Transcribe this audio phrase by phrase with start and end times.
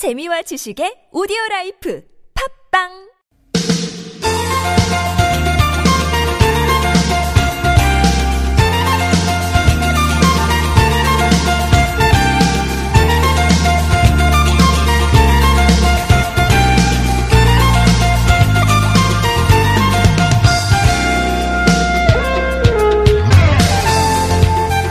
[0.00, 2.02] 재미와 지식의 오디오 라이프
[2.72, 2.88] 팝빵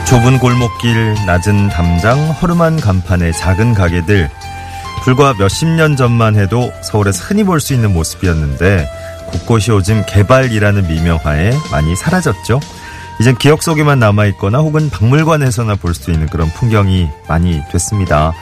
[0.06, 4.30] 좁은 골목길, 낮은 담장, 허름한 간판의 작은 가게들.
[5.02, 8.88] 불과 몇십 년 전만 해도 서울에서 흔히 볼 수 있는 모습이었는데
[9.32, 12.60] 곳곳이 요즘 개발이라는 미명하에 많이 사라졌죠.
[13.20, 18.32] 이젠 기억 속에만 남아있거나 혹은 박물관에서나 볼 수 있는 그런 풍경이 많이 됐습니다.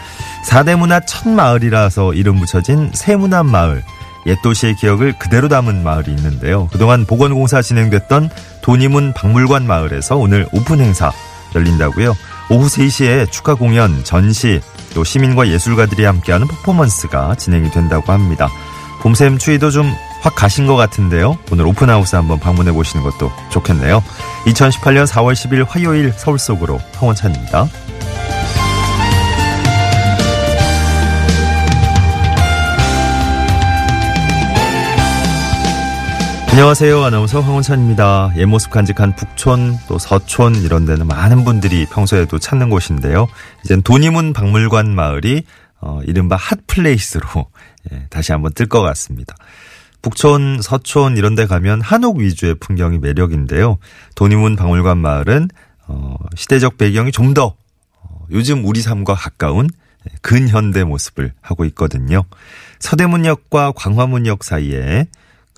[0.45, 3.83] 사대문화 첫 마을이라서 이름 붙여진 세문화 마을.
[4.27, 6.69] 옛 도시의 기억을 그대로 담은 마을이 있는데요.
[6.73, 8.30] 그동안 보건공사 진행됐던
[8.63, 11.13] 도니문 박물관 마을에서 오늘 오픈 행사
[11.55, 12.15] 열린다고요.
[12.51, 14.61] 오후 3시에 축하 공연, 전시,
[14.95, 18.48] 또 시민과 예술가들이 함께하는 퍼포먼스가 진행이 된다고 합니다.
[19.02, 21.38] 봄샘 추위도 좀 확 가신 것 같은데요.
[21.52, 24.02] 오늘 오픈하우스 한번 방문해 보시는 것도 좋겠네요.
[24.46, 27.68] 2018년 4월 10일 화요일 서울 속으로 황원찬입니다.
[36.51, 37.04] 안녕하세요.
[37.04, 38.32] 아나운서 황원찬입니다.
[38.37, 43.29] 옛 모습 간직한 북촌 또 서촌 이런 데는 많은 분들이 평소에도 찾는 곳인데요.
[43.65, 45.45] 이젠 돈의문 박물관 마을이
[45.80, 47.46] 어, 이른바 hot place로
[47.93, 49.37] 예, 다시 한번 뜰 것 같습니다.
[50.02, 53.79] 북촌, 서촌 이런 데 가면 한옥 위주의 풍경이 매력인데요.
[54.16, 55.49] 돈의문 박물관 마을은
[55.87, 57.54] 어, 시대적 배경이 좀더
[58.02, 59.69] 어, 요즘 우리 삶과 가까운
[60.10, 62.24] 예, 근현대 모습을 하고 있거든요.
[62.80, 65.06] 서대문역과 광화문역 사이에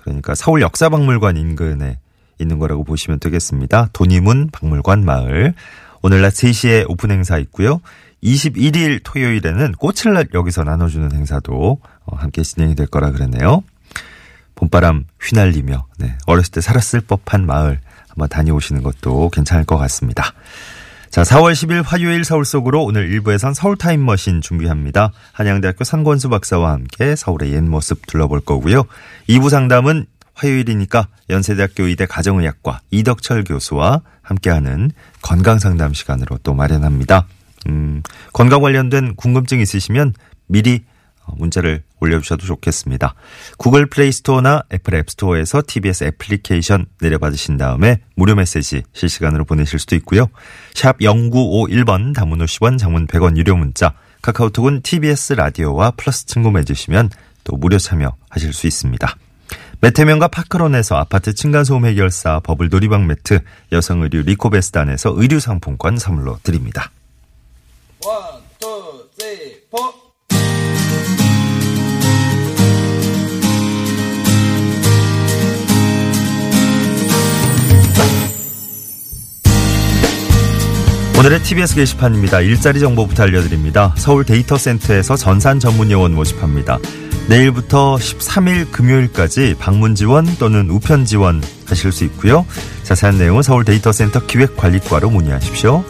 [0.03, 1.99] 그러니까 서울 역사박물관 인근에
[2.39, 3.89] 있는 거라고 보시면 되겠습니다.
[3.93, 5.53] 돈의문 박물관 마을.
[6.01, 7.81] 오늘 낮 3시에 오픈 행사 있고요.
[8.23, 13.63] 21일 토요일에는 꽃을 여기서 나눠주는 행사도 어, 함께 진행이 될 거라 그랬네요.
[14.55, 17.79] 봄바람 휘날리며 네, 어렸을 때 살았을 법한 마을
[18.09, 20.33] 한번 다녀오시는 것도 괜찮을 것 같습니다.
[21.11, 25.11] 자, 4월 10일 화요일 서울 속으로 오늘 1부에선 서울 타임머신 준비합니다.
[25.33, 28.85] 한양대학교 산권수 박사와 함께 서울의 옛 모습 둘러볼 거고요.
[29.27, 30.05] 2부 상담은
[30.35, 34.91] 화요일이니까 연세대학교 의대 가정의학과 이덕철 교수와 함께하는
[35.21, 37.27] 건강 상담 시간으로 또 마련합니다.
[37.67, 38.01] 음,
[38.31, 40.13] 건강 관련된 궁금증 있으시면
[40.47, 40.85] 미리
[41.27, 43.13] 문자를 올려주셔도 좋겠습니다.
[43.57, 49.95] 구글 플레이 스토어나 애플 앱 스토어에서 TBS 애플리케이션 내려받으신 다음에 무료 메시지 실시간으로 보내실 수도
[49.97, 50.27] 있고요.
[50.73, 57.09] 샵 0951번 단문 50원 장문 100원 유료 문자 카카오톡은 TBS 라디오와 플러스 친구 맺으시면
[57.43, 59.15] 또 무료 참여하실 수 있습니다.
[59.81, 63.39] 메테면과 파크론에서 아파트 층간소음 해결사 버블 놀이방 매트
[63.71, 66.91] 여성 의류 리코베스단에서 의류 상품권 선물로 드립니다.
[81.21, 82.41] 오늘의 TBS 게시판입니다.
[82.41, 83.93] 일자리 정보부터 알려드립니다.
[83.95, 86.79] 서울 데이터센터에서 전산 전문 요원 모집합니다.
[87.29, 92.43] 내일부터 13일 금요일까지 방문 지원 또는 우편 지원 하실 수 있고요.
[92.81, 95.85] 자세한 내용은 서울 데이터센터 기획관리과로 문의하십시오.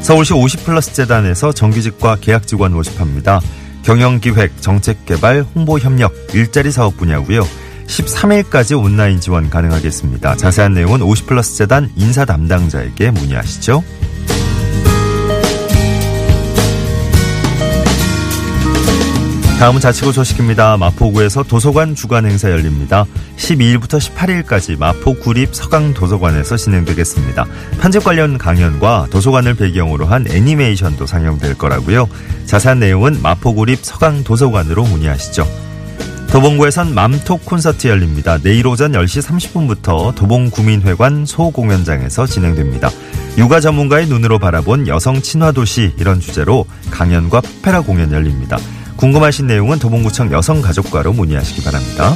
[0.00, 3.42] 서울시 50플러스 재단에서 정규직과 계약 직원 모집합니다.
[3.82, 7.46] 경영기획, 정책개발, 홍보협력, 일자리 사업 분야고요.
[7.86, 10.36] 13일까지 온라인 지원 가능하겠습니다.
[10.36, 13.84] 자세한 내용은 50플러스 재단 인사 담당자에게 문의하시죠.
[19.58, 20.76] 다음은 자치구 소식입니다.
[20.76, 23.06] 마포구에서 도서관 주간 행사 열립니다.
[23.36, 27.46] 12일부터 18일까지 마포 구립 서강 도서관에서 진행되겠습니다.
[27.80, 32.08] 편집 관련 강연과 도서관을 배경으로 한 애니메이션도 상영될 거라고요.
[32.46, 35.46] 자세한 내용은 마포 구립 서강 도서관으로 문의하시죠.
[36.30, 38.38] 도봉구에선 맘톡 콘서트 열립니다.
[38.42, 42.90] 내일 오전 10시 30분부터 도봉구민회관 소공연장에서 진행됩니다.
[43.38, 48.58] 육아 전문가의 눈으로 바라본 여성 친화도시 이런 주제로 강연과 페라 공연 열립니다.
[48.96, 52.14] 궁금하신 내용은 도봉구청 여성가족과로 문의하시기 바랍니다.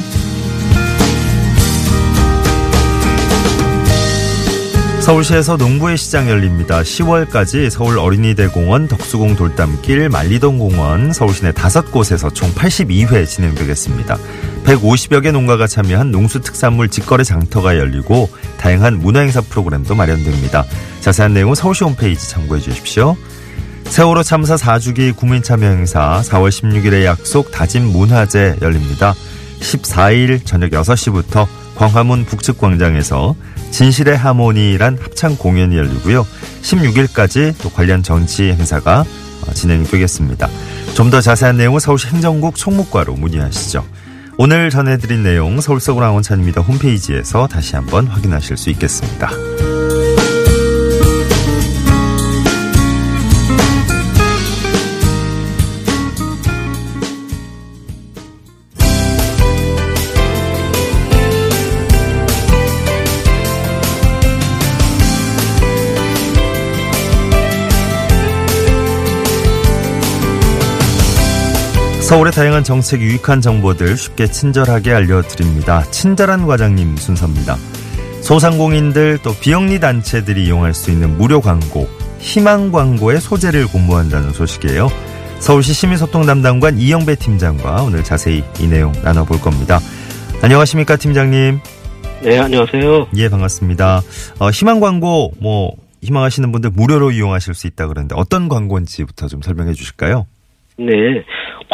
[5.09, 6.83] 서울시에서 농구의 시장 열립니다.
[6.83, 14.19] 10월까지 서울 어린이대공원, 덕수공 돌담길, 만리동공원, 서울시내 다섯 곳에서 총 82회 진행되겠습니다.
[14.65, 20.65] 150여 개 농가가 참여한 농수특산물 직거래 장터가 열리고 다양한 문화행사 프로그램도 마련됩니다.
[20.99, 23.17] 자세한 내용은 서울시 홈페이지 참고해 주십시오.
[23.89, 29.13] 세월호 참사 4주기 국민참여 행사 4월 16일에 약속 다짐 문화제 열립니다.
[29.59, 33.35] 14일 저녁 6시부터 광화문 북측 광장에서
[33.71, 36.25] 진실의 하모니란 합창 공연이 열리고요.
[36.61, 39.01] 16일까지 또 관련 정치 행사가
[39.47, 40.47] 어, 진행되겠습니다.
[40.95, 43.85] 좀 더 자세한 내용은 서울시 행정국 총무과로 문의하시죠.
[44.37, 46.61] 오늘 전해드린 내용 서울 서구 왕원찬입니다.
[46.61, 49.29] 홈페이지에서 다시 한번 확인하실 수 있겠습니다.
[72.09, 75.83] 서울의 다양한 정책 유익한 정보들 쉽게 친절하게 알려드립니다.
[75.91, 77.55] 친절한 과장님 순서입니다.
[78.23, 84.87] 소상공인들 또 비영리 단체들이 이용할 수 있는 무료 광고, 희망 광고의 소재를 공모한다는 소식이에요.
[85.37, 89.77] 서울시 시민소통 담당관 이영배 팀장과 오늘 자세히 이 내용 나눠볼 겁니다.
[90.41, 91.59] 안녕하십니까 팀장님?
[92.23, 93.09] 네, 안녕하세요.
[93.17, 94.01] 예, 반갑습니다.
[94.39, 99.73] 어, 희망 광고 뭐 희망하시는 분들 무료로 이용하실 수 있다 그러는데 어떤 광고인지부터 좀 설명해
[99.73, 100.25] 주실까요?
[100.79, 100.85] 네,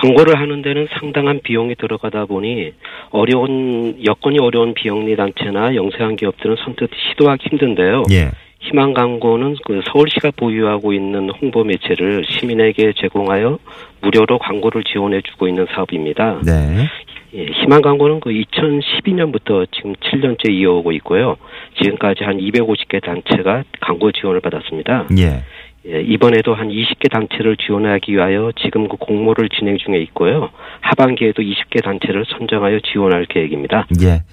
[0.05, 2.73] 광고를 하는 데는 상당한 비용이 들어가다 보니
[3.09, 8.03] 어려운 여건이 어려운 비영리 단체나 영세한 기업들은 선뜻 시도하기 힘든데요.
[8.11, 8.31] 예.
[8.59, 13.59] 희망 광고는 그 서울시가 보유하고 있는 홍보 매체를 시민에게 제공하여
[14.01, 16.41] 무료로 광고를 지원해주고 있는 사업입니다.
[16.45, 16.87] 네.
[17.35, 21.35] 예, 희망 광고는 그 2012년부터 지금 7년째 이어오고 있고요.
[21.81, 25.07] 지금까지 한 250개 단체가 광고 지원을 받았습니다.
[25.19, 25.43] 예.
[25.87, 30.49] 예, 이번에도 한 20개 단체를 지원하기 위하여 지금 그 공모를 진행 중에 있고요.
[30.81, 33.85] 하반기에도 20개 단체를 선정하여 지원할 계획입니다.
[34.01, 34.23] 예.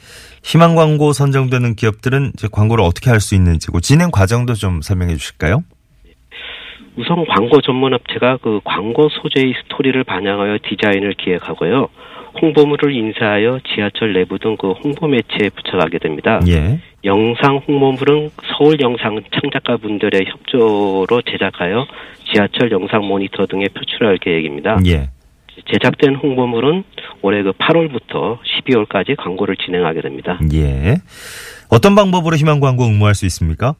[0.42, 5.62] 희망 광고 선정되는 기업들은 이제 광고를 어떻게 할 수 있는지고 진행 과정도 좀 설명해 주실까요?
[6.96, 11.88] 우선 광고 전문 업체가 그 광고 소재의 스토리를 반영하여 디자인을 기획하고요.
[12.40, 16.40] 홍보물을 인쇄하여 지하철 내부 등 그 홍보 매체에 부착하게 됩니다.
[16.48, 16.78] 예.
[17.04, 21.86] 영상 홍보물은 서울 영상 창작가 분들의 협조로 제작하여
[22.32, 24.78] 지하철 영상 모니터 등에 표출할 계획입니다.
[24.86, 25.10] 예.
[25.72, 26.84] 제작된 홍보물은
[27.22, 30.38] 올해 그 8월부터 12월까지 광고를 진행하게 됩니다.
[30.52, 30.96] 예.
[31.68, 33.74] 어떤 방법으로 희망 광고 응모할 수 있습니까?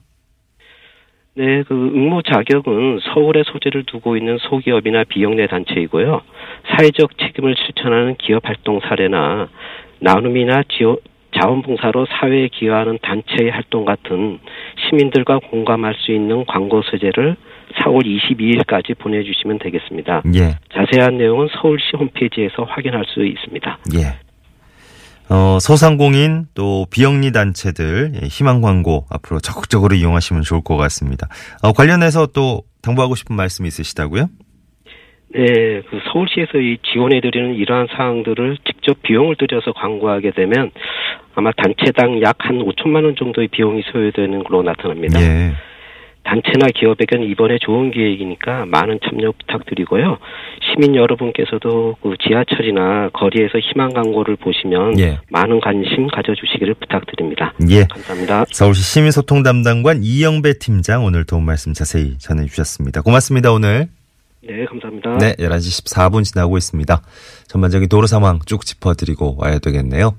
[1.35, 6.21] 네, 그 응모 자격은 서울에 소재를 두고 있는 소기업이나 비영리 단체이고요.
[6.69, 9.49] 사회적 책임을 실천하는 기업 활동 사례나
[9.99, 10.97] 나눔이나 지원,
[11.39, 14.37] 자원봉사로 사회에 기여하는 단체의 활동 같은
[14.77, 17.35] 시민들과 공감할 수 있는 광고 소재를
[17.79, 20.21] 4월 22일까지 보내주시면 되겠습니다.
[20.35, 20.57] 예.
[20.71, 23.79] 자세한 내용은 서울시 홈페이지에서 확인할 수 있습니다.
[23.95, 24.22] 예.
[25.29, 31.27] 어, 소상공인 또 비영리 단체들 예, 희망 광고 앞으로 적극적으로 이용하시면 좋을 것 같습니다.
[31.63, 34.27] 어, 관련해서 또 당부하고 싶은 말씀 있으시다고요?
[35.35, 40.69] 네, 그 서울시에서 이 지원해드리는 이러한 사항들을 직접 비용을 들여서 광고하게 되면
[41.33, 45.19] 아마 단체당 약 한 5천만 원 정도의 비용이 소요되는 걸로 나타납니다.
[45.21, 45.53] 예.
[46.23, 50.17] 단체나 기업에게는 이번에 좋은 기획이니까 많은 참여 부탁드리고요.
[50.61, 55.19] 시민 여러분께서도 그 지하철이나 거리에서 희망 광고를 보시면 예.
[55.29, 57.53] 많은 관심 가져주시기를 부탁드립니다.
[57.69, 57.83] 예.
[57.85, 58.45] 감사합니다.
[58.51, 63.01] 서울시 시민소통 담당관 이영배 팀장 오늘 도움 말씀 자세히 전해주셨습니다.
[63.01, 63.89] 고맙습니다, 오늘.
[64.45, 65.17] 네, 감사합니다.
[65.19, 67.01] 네, 11시 14분 지나고 있습니다.
[67.47, 70.15] 전반적인 도로 상황 쭉 짚어드리고 와야 되겠네요.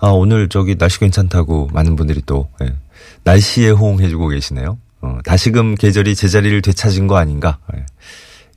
[0.00, 2.74] 아, 오늘 저기 날씨 괜찮다고 많은 분들이 또, 예,
[3.24, 4.78] 날씨에 호응해주고 계시네요.
[5.06, 7.58] 어, 다시금 계절이 제자리를 되찾은 거 아닌가.
[7.76, 7.86] 예,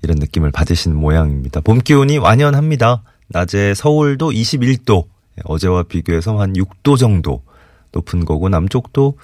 [0.02, 1.62] 이런 느낌을 받으신 모양입니다.
[1.62, 3.04] 봄 기온이 완연합니다.
[3.28, 5.06] 낮에 서울도 21도,
[5.38, 7.44] 예, 어제와 비교해서 한 6도 정도
[7.92, 9.18] 높은 거고, 남쪽도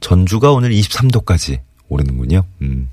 [0.00, 2.44] 전주가 오늘 23도까지 오르는군요.
[2.62, 2.88] 음.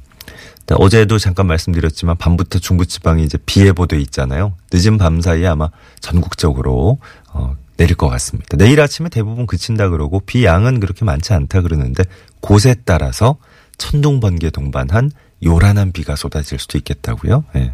[0.72, 4.56] 어제도 잠깐 말씀드렸지만 밤부터 중부지방이 이제 비 예보돼 있잖아요.
[4.72, 7.00] 늦은 밤 사이에 아마 전국적으로
[7.34, 8.56] 어, 내릴 것 같습니다.
[8.56, 12.04] 내일 아침에 대부분 그친다 그러고 비 양은 그렇게 많지 않다 그러는데
[12.40, 13.38] 곳에 따라서
[13.78, 15.12] 천둥 번개 동반한
[15.44, 17.44] 요란한 비가 쏟아질 수도 있겠다고요.
[17.56, 17.74] 예.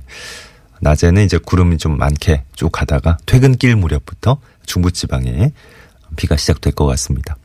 [0.82, 5.52] 낮에는 이제 구름이 좀 많게 쭉 가다가 퇴근길 무렵부터 중부지방에
[6.16, 7.36] 비가 시작될 것 같습니다.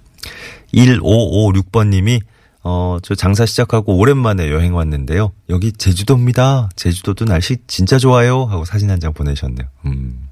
[0.72, 2.20] 1556번님이
[2.66, 5.32] 어, 저 장사 시작하고 오랜만에 여행 왔는데요.
[5.50, 6.70] 여기 제주도입니다.
[6.76, 8.44] 제주도도 날씨 진짜 좋아요.
[8.46, 9.68] 하고 사진 한 장 보내셨네요.
[9.84, 10.28] 음,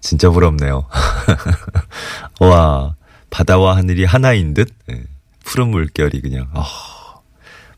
[0.00, 0.86] 진짜 부럽네요.
[2.40, 2.94] 와,
[3.30, 5.02] 바다와 하늘이 하나인 듯, 예,
[5.42, 6.64] 푸른 물결이 그냥, 아,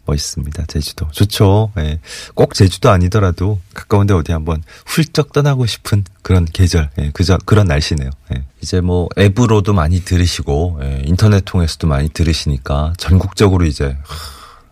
[0.07, 0.65] 멋있습니다.
[0.67, 1.09] 제주도.
[1.11, 1.73] 좋죠.
[1.79, 2.01] 예.
[2.35, 7.11] 꼭 제주도 아니더라도 가까운데 어디 한번 훌쩍 떠나고 싶은 그런 계절, 예.
[7.13, 8.11] 그저, 그런 날씨네요.
[8.35, 8.45] 예.
[8.61, 11.03] 이제 뭐 앱으로도 많이 들으시고, 예.
[11.05, 14.17] 인터넷 통해서도 많이 들으시니까 전국적으로 이제, 하,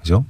[0.01, 0.25] 그죠?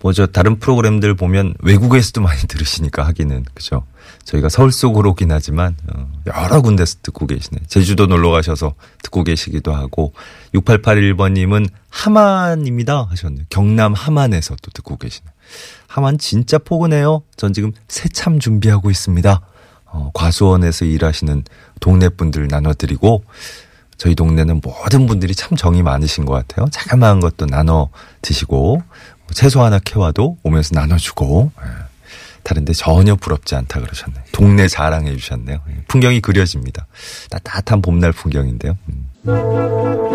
[0.00, 3.86] 뭐 저 다른 프로그램들 보면 외국에서도 많이 들으시니까 하기는, 그죠?
[4.24, 7.60] 저희가 서울 속으로 오긴 하지만 어, 여러 군데서 듣고 계시네.
[7.68, 10.12] 제주도 놀러 가셔서 듣고 계시기도 하고
[10.54, 13.44] 6881번님은 하만입니다 하셨네요.
[13.50, 15.26] 경남 하만에서 또 듣고 계시네.
[15.86, 17.22] 하만 진짜 포근해요.
[17.36, 19.40] 전 지금 새참 준비하고 있습니다.
[19.86, 21.44] 어, 과수원에서 일하시는
[21.80, 23.24] 동네 분들 나눠드리고
[23.96, 26.66] 저희 동네는 모든 분들이 참 정이 많으신 것 같아요.
[26.70, 27.90] 자그마한 것도 나눠
[28.22, 28.82] 드시고
[29.32, 31.83] 채소 하나 캐와도 오면서 나눠주고 예.
[32.44, 34.22] 다른데 전혀 부럽지 않다 그러셨네요.
[34.32, 35.60] 동네 자랑해 주셨네요.
[35.70, 35.84] 예.
[35.88, 36.86] 풍경이 그려집니다.
[37.30, 38.76] 따뜻한 봄날 풍경인데요.
[38.88, 40.14] 음.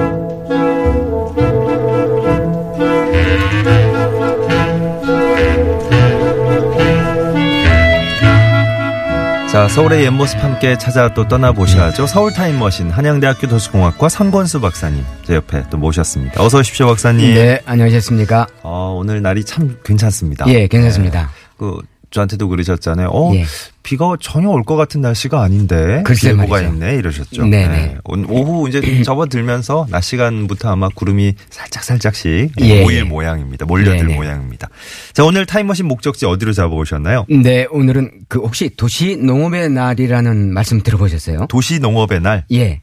[9.52, 12.06] 자, 서울의 옛 모습 함께 찾아 또 떠나보셔야죠.
[12.06, 16.40] 서울 타임머신 한양대학교 도시공학과 선권수 박사님 제 옆에 또 모셨습니다.
[16.44, 17.34] 어서 오십시오, 박사님.
[17.34, 18.46] 네, 안녕하셨습니까?
[18.62, 20.48] 어, 오늘 날이 참 괜찮습니다.
[20.50, 21.22] 예, 괜찮습니다.
[21.24, 21.28] 네.
[21.58, 21.80] 그
[22.12, 23.10] 저한테도 그러셨잖아요.
[23.10, 23.46] 어, 예.
[23.84, 26.74] 비가 전혀 올 것 같은 날씨가 아닌데 글쎄 예보가 말이죠.
[26.74, 27.46] 있네 이러셨죠.
[27.46, 27.98] 네네.
[28.04, 33.04] 오- 오후 이제 접어들면서 낮 시간부터 아마 구름이 살짝 살짝씩 예, 모일 예.
[33.04, 33.66] 모양입니다.
[33.66, 34.16] 몰려들 네네.
[34.16, 34.70] 모양입니다.
[35.14, 37.26] 자, 오늘 타임머신 목적지 어디로 잡아오셨나요?
[37.30, 41.46] 네, 오늘은 그 혹시 도시 농업의 날이라는 말씀 들어보셨어요?
[41.48, 42.46] 도시 농업의 날.
[42.52, 42.80] 예.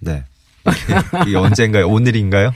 [0.00, 0.24] 네.
[1.26, 1.86] 이게 언젠가요?
[1.88, 2.52] 오늘인가요?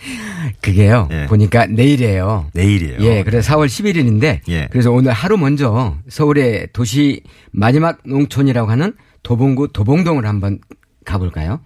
[0.60, 1.08] 그게요.
[1.10, 1.26] 예.
[1.26, 2.46] 보니까 내일이에요.
[2.54, 2.98] 내일이에요.
[3.00, 4.68] 예, 그래서 4월 11일인데 예.
[4.70, 10.58] 그래서 오늘 하루 먼저 서울의 도시 마지막 농촌이라고 하는 도봉구 도봉동을 한번
[11.04, 11.60] 가볼까요?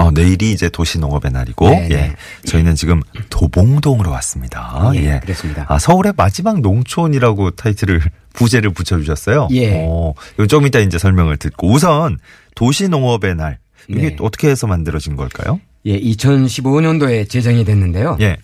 [0.00, 1.94] 어, 내일이 이제 도시농업의 날이고, 네, 네.
[1.94, 2.14] 예.
[2.46, 4.90] 저희는 지금 도봉동으로 왔습니다.
[4.94, 5.20] 예, 예.
[5.20, 5.66] 그렇습니다.
[5.68, 8.00] 아, 서울의 마지막 농촌이라고 타이틀을,
[8.32, 9.48] 부제를 붙여주셨어요.
[9.52, 9.82] 예.
[9.84, 10.14] 어,
[10.48, 12.18] 좀 이따 이제 설명을 듣고, 우선
[12.54, 13.58] 도시농업의 날.
[13.88, 14.16] 이게 네.
[14.20, 15.60] 어떻게 해서 만들어진 걸까요?
[15.86, 18.18] 예, 2015년도에 제정이 됐는데요.
[18.20, 18.36] 예.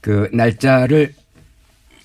[0.00, 1.14] 그 날짜를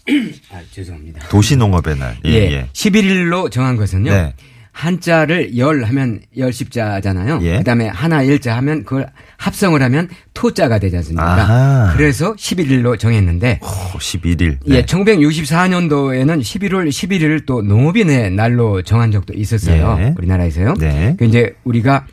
[0.54, 1.28] 아, 죄송합니다.
[1.28, 2.18] 도시농업의 날.
[2.26, 2.70] 예, 예, 예.
[2.72, 4.12] 11일로 정한 것은요.
[4.12, 4.34] 네.
[4.78, 7.40] 한자를 열 하면 열십자잖아요.
[7.42, 7.58] 예.
[7.58, 9.08] 그다음에 하나 일자 하면 그걸
[9.38, 11.26] 합성을 하면 토자가 되지 않습니까?
[11.26, 11.94] 아하.
[11.98, 14.60] 그래서 11일로 정했는데 오, 11일.
[14.68, 19.98] 예, 1964년도에는 11월 11일을 또 농업인의 날로 정한 적도 있었어요.
[20.00, 20.14] 예.
[20.16, 20.76] 우리나라에서요.
[20.76, 21.16] 네.
[21.18, 22.06] 그 이제 우리가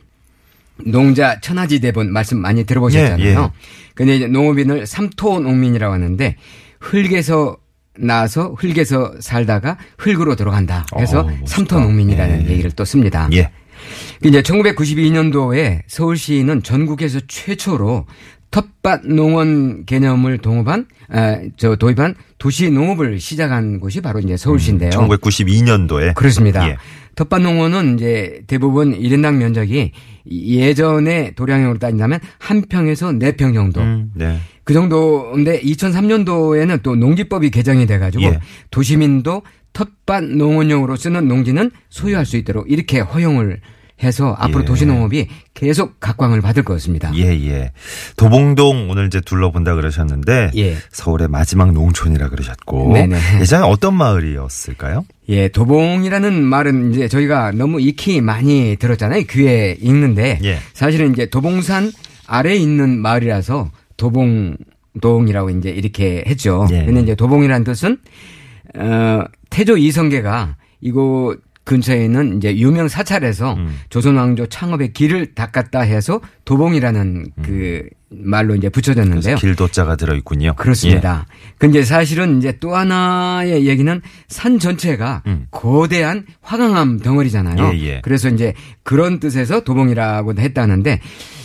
[0.87, 3.27] 농자 천하지 대본 말씀 많이 들어보셨잖아요.
[3.27, 3.51] 예, 예.
[3.95, 6.37] 근데 이제 농업인을 삼토 농민이라고 하는데
[6.81, 7.59] 흙에서
[7.99, 10.85] 나서 흙에서 살다가 흙으로 들어간다.
[10.95, 11.29] 그래서.
[11.47, 12.51] 삼토 농민이라는 예.
[12.53, 13.29] 얘기를 또 씁니다.
[13.33, 13.51] 예.
[14.23, 18.07] 그 이제 1992년도에 서울시는 전국에서 최초로
[18.51, 24.91] 텃밭 농원 개념을 동업한 아, 저 도입한 도시 농업을 시작한 곳이 바로 이제 서울시인데요.
[24.91, 26.15] 1992년도에.
[26.15, 26.69] 그렇습니다.
[26.69, 26.77] 예.
[27.17, 29.93] 텃밭 농원은 이제 대부분 1인당 면적이
[30.31, 33.81] 예전에 도량형으로 따진다면 한 평에서 네 평 정도.
[33.81, 34.39] 음, 네.
[34.65, 38.41] 그 정도인데 2003년도에는 또 농지법이 개정이 돼가지고 예.
[38.71, 39.43] 도시민도
[39.75, 43.61] 텃밭 농원용으로 쓰는 농지는 소유할 수 있도록 이렇게 허용을
[44.03, 44.65] 해서 앞으로 예.
[44.65, 47.13] 도시농업이 계속 각광을 받을 것 같습니다.
[47.15, 47.73] 예, 예.
[48.17, 50.77] 도봉동 오늘 이제 둘러본다 그러셨는데 예.
[50.91, 53.17] 서울의 마지막 농촌이라 그러셨고 네네.
[53.41, 55.05] 예전에 어떤 마을이었을까요?
[55.29, 59.25] 예, 도봉이라는 말은 이제 저희가 너무 익히 많이 들었잖아요.
[59.31, 60.59] 귀에 읽는데 예.
[60.73, 61.93] 사실은 이제 도봉산
[62.27, 66.67] 아래에 있는 마을이라서 도봉동이라고 이제 이렇게 했죠.
[66.71, 66.85] 예.
[66.85, 67.99] 근데 이제 도봉이라는 뜻은
[68.77, 73.81] 어 태조 이성계가 이곳 근처에 있는 이제 유명 사찰에서 음.
[73.89, 79.37] 조선 왕조 창업의 길을 닦았다 해서 도봉이라는 그 말로 이제 붙여졌는데요.
[79.37, 79.39] 음.
[79.39, 80.55] 길도자가 들어 있군요.
[80.57, 81.27] 그렇습니다.
[81.59, 85.47] 근데 사실은 이제 또 하나의 얘기는 산 전체가 음.
[85.51, 87.73] 거대한 화강암 덩어리잖아요.
[87.75, 88.01] 예, 예.
[88.03, 88.53] 그래서 이제
[88.83, 91.01] 그런 뜻에서 도봉이라고 했다는데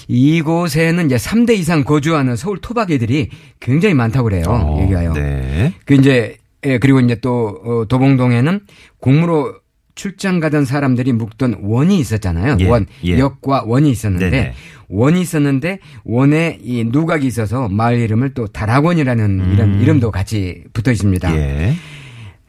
[0.10, 4.44] 이곳에는 이제 3대 이상 거주하는 서울 토박이들이 굉장히 많다고 그래요.
[4.48, 5.14] 어, 얘기가요.
[5.14, 5.74] 네.
[5.86, 6.36] 그 이제
[6.66, 8.62] 예, 그리고 이제 또 어, 도봉동에는
[9.00, 9.56] 공무로
[10.00, 12.56] 출장 가던 사람들이 묵던 원이 있었잖아요.
[12.62, 13.20] 예, 원 예.
[13.20, 14.54] 역과 원이 있었는데 네네.
[14.88, 21.30] 원이 있었는데 원에 이 누각이 있어서 마을 이름을 또 다락원이라는 이름 이름도 같이 붙어 있습니다.
[21.34, 21.36] 음.
[21.36, 21.76] 예.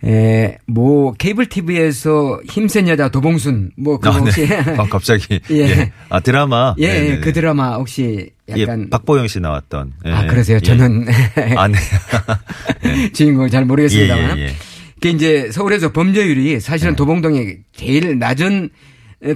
[0.08, 4.56] 에, 뭐 케이블 TV에서 힘센 여자 도봉순 뭐 그거 아, 혹시 네.
[4.78, 5.40] 아, 갑자기.
[5.50, 5.56] 예.
[5.56, 5.92] 예.
[6.08, 6.76] 아, 드라마.
[6.78, 7.10] 예, 네네네.
[7.16, 9.94] 예, 그 드라마 혹시 약간 예, 박보영 씨 나왔던.
[10.06, 10.12] 예.
[10.12, 10.58] 아 그러세요?
[10.58, 10.60] 예.
[10.60, 11.06] 저는
[11.56, 11.78] 아, 네.
[13.12, 14.38] 주인공을 잘 모르겠습니다만.
[15.04, 15.12] 예, 예, 예.
[15.12, 18.70] 그 이제 서울에서 범죄율이 사실은 도봉동이 제일 낮은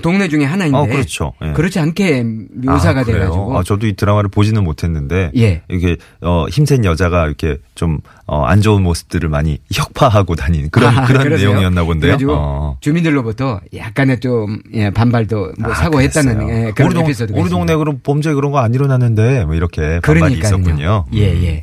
[0.00, 1.34] 동네 중에 하나인데 어, 그렇죠.
[1.44, 1.52] 예.
[1.52, 3.04] 그렇지 않게 묘사가 아?
[3.04, 5.30] 돼가지고 아, 저도 이 드라마를 보지는 못했는데.
[5.36, 5.60] 예.
[5.70, 11.04] 이게, 어, 힘센 여자가 이렇게 좀, 어, 안 좋은 모습들을 많이 혁파하고 다니는 그런, 아,
[11.04, 11.50] 그런 그러세요?
[11.50, 12.16] 내용이었나 본데요.
[12.30, 12.78] 어.
[12.80, 16.48] 주민들로부터 약간의 좀 예, 반발도 뭐 아, 사고했다는.
[16.48, 17.76] 예, 그런 우리, 동, 우리 동네.
[17.76, 20.48] 그럼 범죄 그런 거 안 일어나는데 뭐 이렇게 반발이 그러니까요.
[20.48, 21.04] 있었군요.
[21.12, 21.60] 예, 음.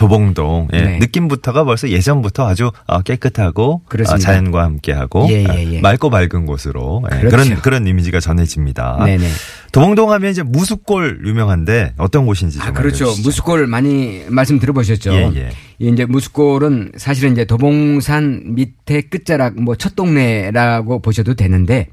[0.00, 0.06] 예.
[0.06, 0.80] 도봉동 예.
[0.82, 0.98] 네.
[0.98, 4.14] 느낌부터가 벌써 예전부터 아주 어, 깨끗하고 그렇습니다.
[4.14, 5.80] 어, 자연과 함께하고 예, 예, 예.
[5.80, 7.36] 맑고 밝은 곳으로 예, 그렇죠.
[7.36, 9.04] 그런 그런 이미지가 전해집니다.
[9.04, 9.28] 네네.
[9.72, 13.04] 도봉동 하면 이제 무수골 유명한데 어떤 곳인지 좀 아, 그렇죠.
[13.04, 13.28] 알려주시죠.
[13.28, 15.12] 무수골 많이 말씀 들어보셨죠.
[15.12, 15.50] 예, 예.
[15.78, 21.88] 이 이제 무수골은 사실은 이제 도봉산 밑에 끝자락 뭐 첫 동네라고 보셔도 되는데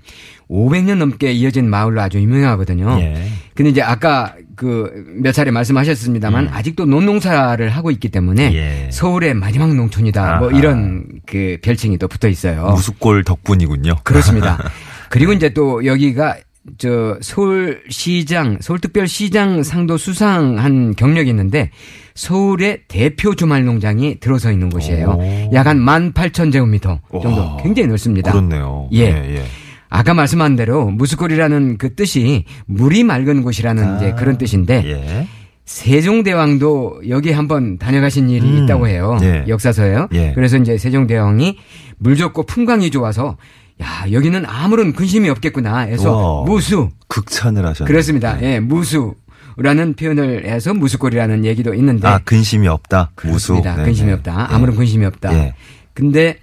[0.50, 2.98] 500년 넘게 이어진 마을로 아주 유명하거든요.
[3.02, 3.28] 예.
[3.56, 8.54] 근데 이제 아까 그 몇 차례 말씀하셨습니다만 아직도 논농사를 하고 있기 때문에 음.
[8.54, 8.90] 예.
[8.92, 10.38] 서울의 마지막 농촌이다.
[10.40, 10.58] 뭐 아하.
[10.58, 12.68] 이런 그 별칭이 또 붙어 있어요.
[12.72, 13.96] 무수골 덕분이군요.
[14.04, 14.58] 그렇습니다.
[15.10, 16.38] 그리고 이제 또 여기가
[16.78, 21.72] 저 서울시장, 서울특별시장 상도 수상한 경력이 있는데
[22.16, 25.08] 서울의 대표 주말 농장이 들어서 있는 곳이에요.
[25.10, 25.50] 오.
[25.54, 27.58] 약한 18,000제곱미터 정도 와.
[27.64, 28.32] 굉장히 넓습니다.
[28.32, 28.90] 그렇네요.
[28.94, 29.04] 예.
[29.06, 29.44] 예.
[29.90, 35.28] 아까 말씀한 대로 무스골이라는 그 뜻이 물이 맑은 곳이라는 이제 그런 뜻인데 예.
[35.66, 38.64] 세종대왕도 여기 한번 다녀가신 일이 음.
[38.64, 39.18] 있다고 해요.
[39.22, 39.46] 예.
[39.48, 40.08] 역사서에요.
[40.14, 40.32] 예.
[40.34, 41.58] 그래서 이제 세종대왕이
[41.98, 43.38] 물 좋고 풍광이 좋아서
[43.82, 46.44] 야 여기는 아무런 근심이 없겠구나 해서 우와.
[46.46, 47.88] 무수 극찬을 하셨네요.
[47.88, 48.42] 그렇습니다.
[48.42, 49.16] 예, 무수
[49.58, 53.12] 라는 표현을 해서 무수골이라는 얘기도 있는데 아, 근심이 없다.
[53.24, 53.54] 무수.
[53.54, 53.76] 그렇습니다.
[53.76, 54.14] 네, 근심이 네.
[54.14, 54.48] 없다.
[54.52, 54.56] 예.
[54.56, 55.34] 아무런 근심이 없다.
[55.34, 55.54] 예.
[55.94, 56.38] 근데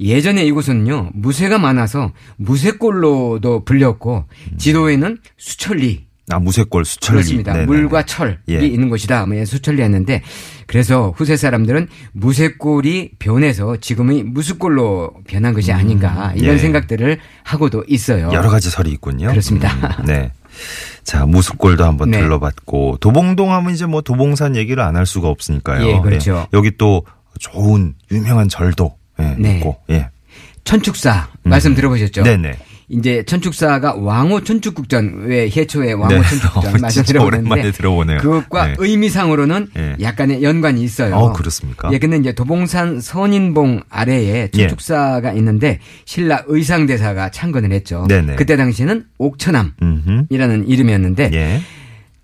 [0.00, 4.24] 예전에 이곳은요 무쇠가 많아서 무쇠골로도 불렸고
[4.58, 7.16] 지도에는 수천리 아, 무쇠골 수천리.
[7.18, 7.52] 그렇습니다.
[7.52, 7.66] 네네네.
[7.66, 8.64] 물과 철이 예.
[8.66, 9.26] 있는 곳이다.
[9.26, 10.22] 뭐 수천리 했는데
[10.66, 16.58] 그래서 후세 사람들은 무쇠골이 변해서 지금의 무수골로 변한 것이 아닌가 이런 예.
[16.58, 18.30] 생각들을 하고도 있어요.
[18.32, 19.28] 여러 가지 설이 있군요.
[19.28, 19.70] 그렇습니다.
[20.00, 20.32] 음, 네.
[21.02, 22.20] 자, 무수골도 한번 네.
[22.20, 25.86] 들러봤고 도봉동 하면 이제 뭐 도봉산 얘기를 안 할 수가 없으니까요.
[25.86, 26.46] 예, 그렇죠.
[26.54, 27.04] 여기 또
[27.38, 29.56] 좋은 유명한 절도 예, 네.
[29.58, 29.76] 있고.
[29.90, 30.08] 예.
[30.64, 32.22] 천축사 말씀 들어보셨죠?
[32.22, 32.24] 음.
[32.24, 32.56] 네네.
[32.88, 36.22] 이제 천축사가 왕호 천축국전 왜 해초의 왕호 네.
[36.28, 38.18] 천축국전 어, 말씀 들어보는데 들어보네요.
[38.18, 38.74] 그것과 네.
[38.78, 39.96] 의미상으로는 예.
[40.00, 41.14] 약간의 연관이 있어요.
[41.14, 41.90] 어, 그렇습니까?
[41.92, 44.58] 예, 근데 이제 도봉산 선인봉 아래에 예.
[44.58, 48.06] 천축사가 있는데 신라 의상대사가 창건을 했죠.
[48.08, 48.36] 네네.
[48.36, 50.64] 그때 당시에는 옥천암이라는 음흠.
[50.66, 51.60] 이름이었는데 예.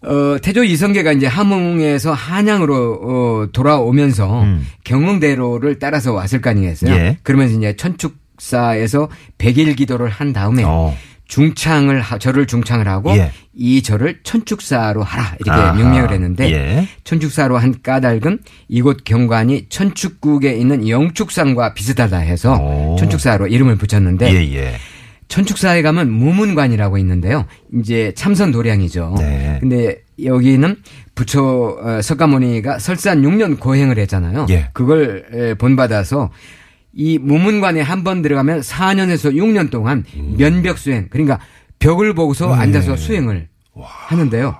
[0.03, 4.67] 어, 태조 이성계가 이제 함흥에서 한양으로 어, 돌아오면서 음.
[4.85, 6.93] 경흥대로를 따라서 왔을 거 아니겠어요?
[6.95, 7.19] 예.
[7.23, 10.97] 그러면서 이제 천축사에서 백일 기도를 한 다음에 어.
[11.29, 13.31] 중창을 하- 절을 중창을 하고 예.
[13.55, 15.75] 이 절을 천축사로 하라 이렇게 아하.
[15.75, 16.89] 명명을 했는데 예.
[17.05, 22.97] 천축사로 한 까닭은 이곳 경관이 천축국에 있는 영축산과 비슷하다 해서 오.
[22.99, 24.75] 천축사로 이름을 붙였는데 예, 예.
[25.31, 27.47] 천축사에 가면 무문관이라고 있는데요.
[27.73, 29.15] 이제 참선 도량이죠.
[29.19, 29.59] 네.
[29.61, 30.77] 근데 여기는
[31.15, 31.41] 부처
[31.81, 34.47] 어, 석가모니가 설산 6년 고행을 했잖아요.
[34.51, 34.69] 예.
[34.75, 36.31] 그걸 에, 본받아서
[36.93, 40.35] 이 무문관에 한 번 들어가면 4년에서 6년 동안 음.
[40.37, 41.39] 면벽 수행 그러니까
[41.79, 42.61] 벽을 보고서 네.
[42.63, 43.47] 앉아서 수행을
[43.81, 44.57] 하는데요.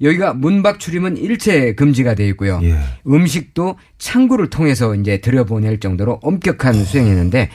[0.00, 2.60] 여기가 문밖 출입은 일체 금지가 되어 있고요.
[2.62, 2.76] 예.
[3.08, 7.50] 음식도 창구를 통해서 이제 들여보낼 정도로 엄격한 수행이었는데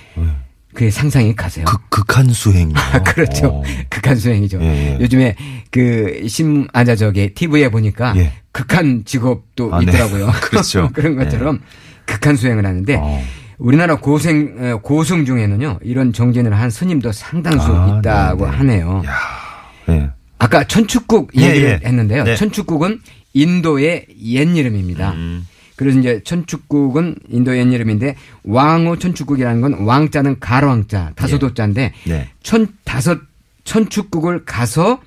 [0.78, 1.66] 그게 상상이 가세요.
[1.66, 2.76] 극, 극한 수행이요.
[3.04, 3.48] 그렇죠.
[3.48, 3.63] 어.
[3.90, 4.60] 극한 수행이죠.
[4.62, 5.00] 예, 예.
[5.02, 5.36] 요즘에
[5.72, 8.32] 그 심, 아, 자, 저기 TV에 보니까 예.
[8.52, 9.86] 극한 직업도 아, 네.
[9.86, 10.30] 있더라고요.
[10.40, 10.88] 그렇죠.
[10.94, 11.62] 그런 것처럼
[12.06, 13.24] 극한 수행을 하는데 어.
[13.58, 18.58] 우리나라 고생, 어, 고승 중에는요, 이런 정진을 한 스님도 상당수 아, 있다고 네 네.
[18.58, 19.02] 하네요.
[19.08, 19.94] 야.
[19.96, 20.10] 예.
[20.38, 21.88] 아까 천축국 예, 얘기를 예.
[21.88, 22.24] 했는데요.
[22.24, 22.36] 네.
[22.36, 23.00] 천축국은
[23.34, 25.13] 인도의 옛 이름입니다.
[25.13, 25.48] 음.
[25.78, 32.30] 그래서 이제 천축국은 인도의 옛 이름인데 왕호 천축국이라는 건 왕자는 가로왕자 다소도자인데 네.
[32.44, 33.20] 천 다섯
[33.63, 35.00] 천축국을 가서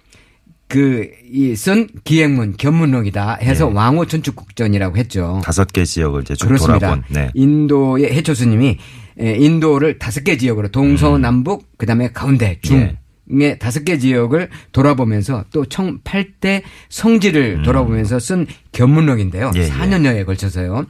[0.68, 3.72] 그 이 쓴 기행문 견문록이다 해서 네.
[3.74, 5.40] 왕호 천축국전이라고 했죠.
[5.44, 6.78] 다섯 개 지역을 이제 쭉 그렇습니다.
[6.78, 7.04] 돌아본.
[7.08, 7.30] 네.
[7.34, 8.78] 인도의 해초 스님이
[9.20, 12.60] 에, 인도를 다섯 개 지역으로 동서 남북 그다음에 가운데 예.
[12.60, 12.96] 중
[13.32, 19.48] 의 다섯 개 지역을 돌아보면서 또총 8대 성지를 돌아보면서 쓴 견문록인데요.
[19.48, 19.52] 음.
[19.56, 19.68] 예, 예.
[19.68, 20.86] 4년여에 걸쳐서요.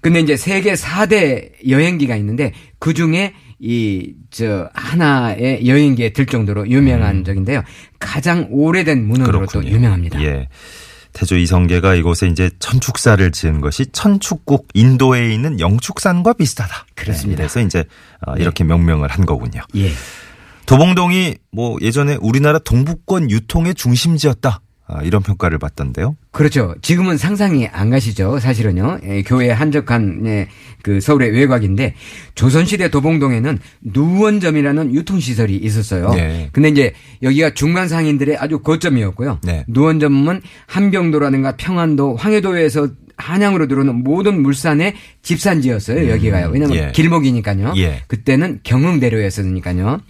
[0.00, 7.24] 근데 이제 세계 4대 여행기가 있는데 그 중에 이, 저, 하나의 여행기에 들 정도로 유명한
[7.24, 7.62] 적인데요.
[7.98, 9.66] 가장 오래된 문헌으로 또 음.
[9.66, 10.22] 유명합니다.
[10.22, 10.48] 예.
[11.14, 16.86] 태조 이성계가 이곳에 이제 천축사를 지은 것이 천축국 인도에 있는 영축산과 비슷하다.
[16.94, 17.42] 그렇습니다.
[17.42, 17.84] 네, 그래서 이제
[18.26, 19.62] 어, 이렇게 명명을 한 거군요.
[19.76, 19.90] 예.
[20.66, 24.60] 도봉동이 뭐 예전에 우리나라 동북권 유통의 중심지였다.
[24.86, 26.14] 아, 이런 평가를 받던데요.
[26.30, 26.74] 그렇죠.
[26.82, 28.38] 지금은 상상이 안 가시죠.
[28.38, 28.98] 사실은요.
[29.04, 30.48] 예, 교회 한적한 예,
[30.82, 31.94] 그 서울의 외곽인데
[32.34, 36.10] 조선시대 도봉동에는 누원점이라는 유통시설이 있었어요.
[36.10, 36.50] 네.
[36.52, 39.40] 근데 이제 여기가 중간 상인들의 아주 거점이었고요.
[39.42, 39.64] 네.
[39.68, 46.10] 누원점은 한병도라든가 평안도, 황해도에서 한양으로 들어오는 모든 물산의 집산지였어요.
[46.10, 46.50] 여기가요.
[46.52, 46.92] 왜냐하면 예.
[46.92, 47.72] 길목이니까요.
[47.76, 48.02] 예.
[48.06, 50.00] 그때는 경흥대로였으니까요.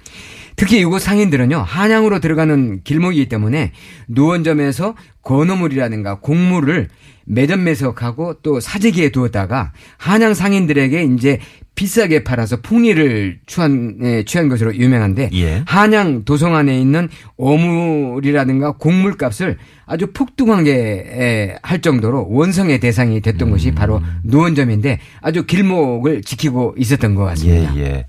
[0.56, 3.72] 특히 이곳 상인들은요 한양으로 들어가는 길목이기 때문에
[4.06, 6.88] 노원점에서 건어물이라든가 곡물을
[7.26, 11.40] 매점 매석하고 또 사재기에 두었다가 한양 상인들에게 이제
[11.74, 15.62] 비싸게 팔아서 풍리를 취한 예, 취한 것으로 유명한데 예.
[15.66, 23.74] 한양 도성안에 있는 어물이라든가 곡물값을 아주 폭등하게 예, 할 정도로 원성의 대상이 됐던 음.
[23.74, 27.76] 바로 노원점인데 아주 길목을 지키고 있었던 것 같습니다.
[27.76, 28.06] 예, 예.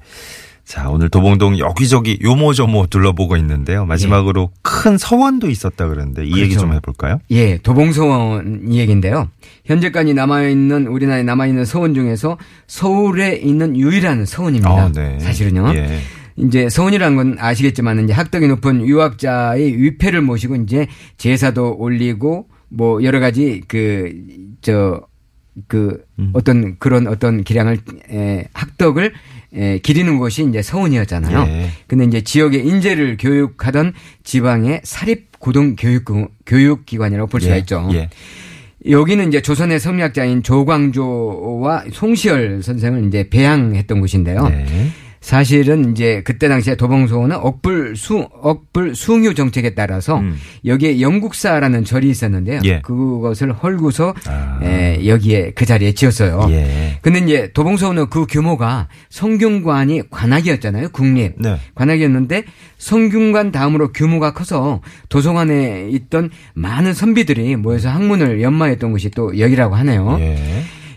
[0.66, 3.86] 자, 오늘 도봉동 여기저기 요모조모 둘러보고 있는데요.
[3.86, 6.62] 마지막으로 큰 서원도 있었다 그러는데 이 얘기 그렇죠.
[6.62, 7.20] 좀 해볼까요?
[7.30, 9.30] 예, 도봉서원 얘기인데요.
[9.66, 14.70] 현재까지 남아있는, 우리나라에 남아있는 서원 중에서 서울에 있는 유일한 서원입니다.
[14.70, 15.20] 아, 네.
[15.20, 15.72] 사실은요.
[15.76, 16.00] 예.
[16.38, 23.20] 이제 서원이라는 건 아시겠지만 이제 학덕이 높은 유학자의 위패를 모시고 이제 제사도 올리고 뭐 여러
[23.20, 24.12] 가지 그,
[24.62, 25.00] 저,
[25.68, 26.32] 그 음.
[26.34, 27.78] 어떤 그런 어떤 기량을
[28.12, 29.14] 에, 학덕을
[29.56, 31.46] 에, 기리는 곳이 이제 서원이었잖아요.
[31.48, 31.70] 예.
[31.88, 36.06] 근데 이제 지역의 인재를 교육하던 지방의 사립 고등 교육
[36.46, 37.90] 교육 기관이라고 볼 수가 예, 있죠.
[37.94, 38.10] 예.
[38.90, 44.48] 여기는 이제 조선의 성리학자인 조광조와 송시열 선생을 이제 배양했던 곳인데요.
[44.48, 44.66] 네.
[45.26, 50.38] 사실은 이제 그때 당시에 도봉소는 억불 수 억불 숭유 정책에 따라서 음.
[50.66, 52.62] 여기에 영국사라는 절이 있었는데요.
[52.66, 52.80] 예.
[52.82, 54.60] 그것을 헐고서 아.
[54.62, 56.46] 에, 여기에 그 자리에 지었어요.
[56.52, 57.00] 예.
[57.02, 60.90] 근데 이제 도봉소는 그 규모가 성균관이 관악이었잖아요.
[60.90, 61.42] 국립.
[61.42, 61.58] 네.
[61.74, 62.44] 관악이었는데
[62.78, 70.18] 성균관 다음으로 규모가 커서 도서관에 있던 많은 선비들이 모여서 학문을 연마했던 곳이 또 여기라고 하네요.
[70.20, 70.38] 예.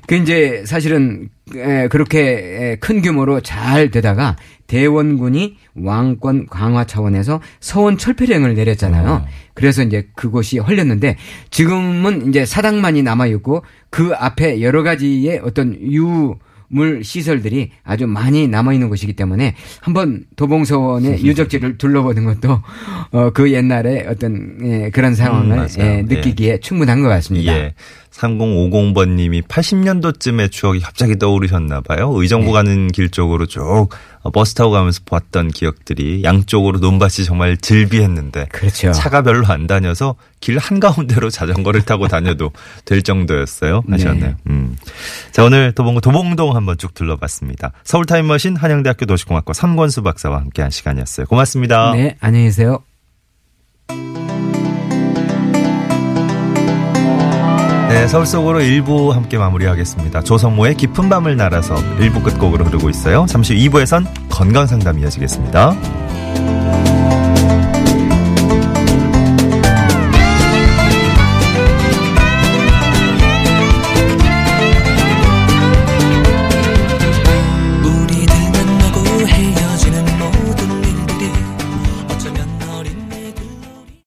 [0.08, 7.98] 그 이제 사실은 에, 그렇게 에, 큰 규모로 잘 되다가 대원군이 왕권 강화 차원에서 서원
[7.98, 9.06] 철폐령을 내렸잖아요.
[9.06, 9.26] 어.
[9.52, 11.18] 그래서 이제 그곳이 헐렸는데
[11.50, 16.36] 지금은 이제 사당만이 남아 있고 그 앞에 여러 가지의 어떤 유
[16.68, 22.62] 물 시설들이 아주 많이 남아 있는 곳이기 때문에 한번 도봉서원의 유적지를 둘러보는 것도
[23.12, 25.66] 어, 그 옛날에 어떤 예, 그런 상황을 음.
[25.78, 27.52] 예, 느끼기에 충분한 것 같습니다.
[27.52, 27.74] 예.
[28.12, 32.12] 3050번님이 80년도쯤의 추억이 갑자기 떠오르셨나 봐요.
[32.14, 32.52] 의정부 네.
[32.52, 33.88] 가는 길 쪽으로 쭉
[34.30, 38.92] 버스 타고 가면서 봤던 기억들이 양쪽으로 논밭이 정말 즐비했는데 그렇죠.
[38.92, 42.50] 차가 별로 안 다녀서 길 한가운데로 자전거를 타고 다녀도
[42.84, 43.82] 될 정도였어요.
[43.88, 44.24] 하셨네요.
[44.24, 44.36] 네.
[44.48, 44.76] 음.
[45.32, 47.72] 자, 오늘 도봉, 도봉동 한번 쭉 둘러봤습니다.
[47.84, 51.26] 서울 타임머신 한양대학교 도시공학과 선권수 박사와 함께한 시간이었어요.
[51.26, 51.92] 고맙습니다.
[51.92, 52.82] 네, 안녕히 계세요.
[57.98, 60.22] 네, 서울 속으로 1부 함께 마무리하겠습니다.
[60.22, 63.26] 조성모의 깊은 밤을 날아서 1부 끝곡으로 흐르고 있어요.
[63.28, 65.74] 잠시 후 2부에선 건강 상담 이어지겠습니다.